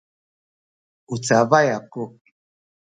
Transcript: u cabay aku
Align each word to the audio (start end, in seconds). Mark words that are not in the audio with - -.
u 1.13 1.15
cabay 1.25 1.67
aku 1.77 2.01